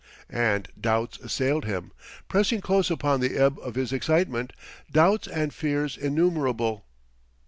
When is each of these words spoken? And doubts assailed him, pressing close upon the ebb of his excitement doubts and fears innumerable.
And 0.31 0.67
doubts 0.81 1.19
assailed 1.19 1.65
him, 1.65 1.91
pressing 2.27 2.59
close 2.59 2.89
upon 2.89 3.19
the 3.19 3.37
ebb 3.37 3.59
of 3.59 3.75
his 3.75 3.93
excitement 3.93 4.51
doubts 4.91 5.27
and 5.27 5.53
fears 5.53 5.95
innumerable. 5.95 6.85